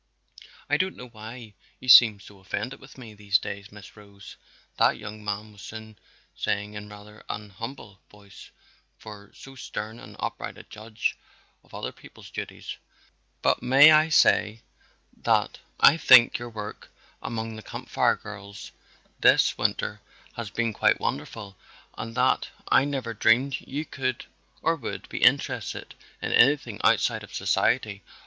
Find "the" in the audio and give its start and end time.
17.55-17.61